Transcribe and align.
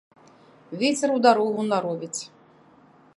Вецер 0.83 1.09
у 1.17 1.19
дарогу 1.27 1.67
наровіць. 1.71 2.19